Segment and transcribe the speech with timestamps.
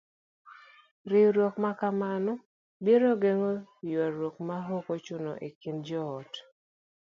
[1.11, 2.33] Riwruok ma kamano
[2.83, 3.51] biro geng'o
[3.89, 6.31] yuaruok maok ochuno e kind joot.